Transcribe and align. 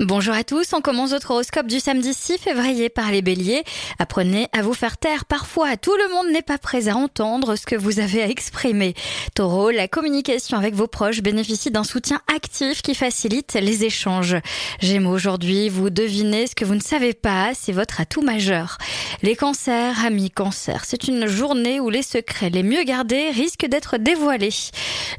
Bonjour 0.00 0.34
à 0.34 0.42
tous, 0.42 0.72
on 0.72 0.80
commence 0.80 1.10
votre 1.10 1.30
horoscope 1.30 1.68
du 1.68 1.78
samedi 1.78 2.12
6 2.12 2.38
février 2.38 2.88
par 2.88 3.12
les 3.12 3.22
béliers. 3.22 3.62
Apprenez 4.00 4.48
à 4.52 4.60
vous 4.60 4.74
faire 4.74 4.98
taire. 4.98 5.24
Parfois, 5.24 5.76
tout 5.76 5.94
le 5.96 6.12
monde 6.12 6.32
n'est 6.32 6.42
pas 6.42 6.58
prêt 6.58 6.88
à 6.88 6.96
entendre 6.96 7.54
ce 7.54 7.64
que 7.64 7.76
vous 7.76 8.00
avez 8.00 8.20
à 8.20 8.28
exprimer. 8.28 8.94
Taureau, 9.36 9.70
la 9.70 9.86
communication 9.86 10.58
avec 10.58 10.74
vos 10.74 10.88
proches 10.88 11.22
bénéficie 11.22 11.70
d'un 11.70 11.84
soutien 11.84 12.20
actif 12.34 12.82
qui 12.82 12.96
facilite 12.96 13.54
les 13.54 13.84
échanges. 13.84 14.34
Gémeaux, 14.80 15.12
aujourd'hui, 15.12 15.68
vous 15.68 15.90
devinez 15.90 16.48
ce 16.48 16.56
que 16.56 16.64
vous 16.64 16.74
ne 16.74 16.80
savez 16.80 17.14
pas, 17.14 17.52
c'est 17.54 17.70
votre 17.70 18.00
atout 18.00 18.22
majeur. 18.22 18.78
Les 19.22 19.36
cancers, 19.36 20.04
amis 20.04 20.32
cancers, 20.32 20.86
c'est 20.86 21.06
une 21.06 21.28
journée 21.28 21.78
où 21.78 21.88
les 21.88 22.02
secrets 22.02 22.50
les 22.50 22.64
mieux 22.64 22.82
gardés 22.82 23.30
risquent 23.30 23.66
d'être 23.66 23.96
dévoilés. 23.98 24.50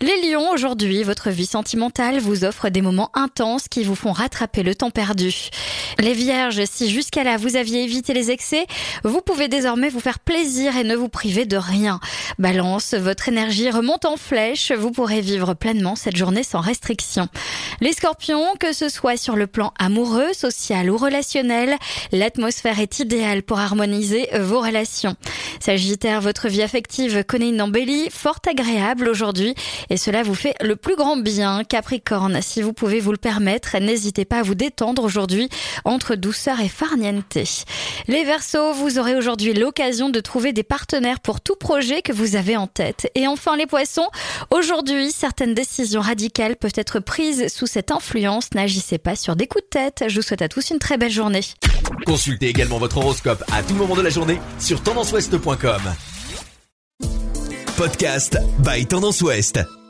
Les 0.02 0.30
lions, 0.30 0.50
aujourd'hui, 0.52 1.03
votre 1.03 1.30
vie 1.30 1.45
sentimentale 1.45 2.20
vous 2.20 2.44
offre 2.44 2.67
des 2.67 2.81
moments 2.81 3.12
intenses 3.14 3.70
qui 3.70 3.86
vous 3.86 3.95
font 3.95 4.12
rattraper 4.12 4.65
le 4.66 4.76
temps 4.76 4.92
perdu. 4.92 5.34
Les 6.00 6.14
vierges, 6.14 6.64
si 6.66 6.90
jusqu'à 6.90 7.23
là 7.23 7.38
vous 7.38 7.56
aviez 7.56 7.84
évité 7.84 8.14
les 8.14 8.32
excès, 8.32 8.66
vous 9.04 9.22
pouvez 9.22 9.48
désormais 9.48 9.90
vous 9.90 10.00
faire 10.00 10.20
plaisir 10.20 10.76
et 10.76 10.84
ne 10.84 10.96
vous 10.96 11.08
priver 11.08 11.46
de 11.46 11.58
rien. 11.58 12.00
Balance, 12.40 12.94
votre 12.94 13.30
énergie 13.30 13.70
remonte 13.70 14.06
en 14.06 14.18
flèche, 14.18 14.72
vous 14.72 14.92
pourrez 14.92 15.22
vivre 15.22 15.54
pleinement 15.54 15.96
cette 15.96 16.18
journée 16.18 16.44
sans 16.44 16.59
restriction. 16.59 17.30
Les 17.80 17.94
scorpions, 17.94 18.56
que 18.59 18.73
ce 18.73 18.90
soit 18.90 19.18
sur 19.18 19.36
le 19.36 19.48
plan 19.48 19.73
amoureux, 19.80 20.34
social 20.34 20.90
ou 20.90 20.98
relationnel, 20.98 21.78
l'atmosphère 22.12 22.80
est 22.80 23.00
idéale 23.00 23.44
pour 23.44 23.59
harmoniser 23.59 24.28
vos 24.40 24.59
relations. 24.59 25.16
Sagittaire, 25.59 26.22
votre 26.22 26.50
vie 26.50 26.62
affective 26.62 27.23
connaît 27.23 27.50
une 27.50 27.62
embellie 27.62 28.09
fort 28.09 28.40
agréable 28.50 29.08
aujourd'hui 29.08 29.54
et 29.89 29.98
cela 29.98 30.23
vous 30.23 30.36
fait 30.36 30.56
le 30.61 30.76
plus 30.76 30.95
grand 30.95 31.17
bien. 31.17 31.64
Capricorne, 31.64 32.42
si 32.42 32.61
vous 32.61 32.73
pouvez 32.73 33.00
vous 33.00 33.11
le 33.11 33.17
permettre, 33.17 33.78
n'hésitez 33.80 34.26
pas 34.26 34.39
à 34.39 34.44
détendre 34.56 35.03
aujourd'hui 35.03 35.50
entre 35.84 36.16
douceur 36.16 36.59
et 36.59 36.70
farniente. 36.70 37.38
Les 38.08 38.23
Verseaux, 38.23 38.73
vous 38.73 38.98
aurez 39.00 39.16
aujourd'hui 39.16 39.53
l'occasion 39.53 40.09
de 40.09 40.20
trouver 40.20 40.53
des 40.53 40.64
partenaires 40.64 41.20
pour 41.20 41.42
tout 41.42 41.56
projet 41.56 42.02
que 42.02 42.11
vous 42.11 42.36
avez 42.36 42.58
en 42.58 42.67
tête. 42.67 43.09
Et 43.16 43.28
enfin 43.28 43.56
les 43.56 43.66
Poissons, 43.66 44.09
aujourd'hui, 44.52 45.11
certaines 45.11 45.53
décisions 45.53 46.02
radicales 46.02 46.56
peuvent 46.56 46.72
être 46.76 47.00
prises 47.00 47.53
sous 47.53 47.67
cette 47.67 47.92
influence. 47.92 48.53
N'agissez 48.53 48.98
pas 48.98 49.16
sur 49.16 49.36
des 49.36 49.48
coups 49.48 49.64
de 49.66 49.70
tête. 49.70 50.03
Je 50.08 50.16
vous 50.16 50.22
souhaite 50.22 50.42
à 50.42 50.50
tous 50.50 50.70
une 50.70 50.80
très 50.80 50.98
belle 50.98 51.11
journée. 51.11 51.42
Consultez 52.06 52.48
également 52.48 52.78
votre 52.78 52.98
horoscope 52.98 53.44
à 53.52 53.64
tout 53.64 53.76
moment 53.76 53.95
de 53.95 54.02
la 54.02 54.09
journée 54.09 54.39
sur 54.59 54.81
tendanceouest.com. 54.81 55.81
Podcast 57.78 58.38
by 58.59 58.86
Tendance 58.86 59.22
Ouest. 59.22 59.84